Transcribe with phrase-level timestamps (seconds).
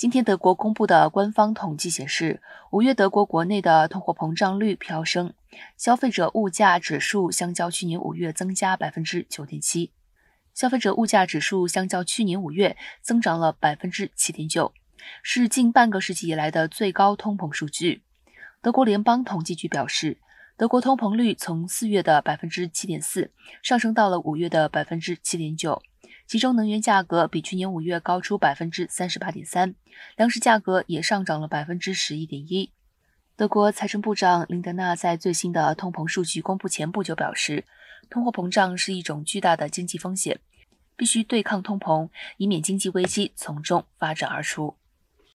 [0.00, 5.34] 今天德国公布的官方统计显示，五月德国国内的通货膨胀率飙升，
[5.76, 9.92] 消费者物价指数相较去年五月增加百分之九点七，
[10.54, 14.72] 消费者物价指数相较去年五月增长了百分之七点九，
[15.22, 18.02] 是近半个世纪以来的最高通膨数据。
[18.62, 20.16] 德国联邦统计局表示，
[20.56, 23.30] 德国通膨率从四月的百分之七点四
[23.62, 25.82] 上升到了五月的百分之七点九。
[26.30, 29.74] 其中，能源价格比去年五月高出百分之三十八点三，
[30.16, 32.70] 粮食价格也上涨了百分之十一点一。
[33.34, 37.64] 德国财政部长林德纳在最新的通膨数据公布前不久表示，
[38.08, 40.38] 通货膨胀是一种巨大的经济风险，
[40.96, 44.76] 必须对抗通膨，以免经济危机从中发展而出。